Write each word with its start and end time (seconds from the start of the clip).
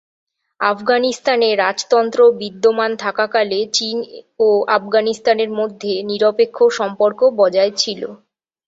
আফগানিস্তানে 0.59 1.49
রাজতন্ত্র 1.57 2.19
বিদ্যমান 2.41 2.91
থাকাকালে 3.03 3.59
চীন 3.73 3.97
ও 4.39 4.47
আফগানিস্তানের 4.77 5.51
মধ্যে 5.59 5.91
নিরপেক্ষ 6.09 6.57
সম্পর্ক 6.79 7.19
বজায় 7.39 7.73
ছিল। 7.77 8.01